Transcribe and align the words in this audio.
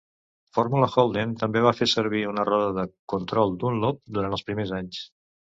Formula 0.57 0.87
Holden 0.95 1.35
també 1.41 1.63
va 1.65 1.73
fer 1.81 1.87
servir 1.91 2.23
una 2.31 2.47
roda 2.49 2.73
de 2.79 2.87
control 3.15 3.55
Dunlop 3.67 4.01
durant 4.19 4.35
els 4.41 4.47
primers 4.51 4.75
anys. 4.81 5.07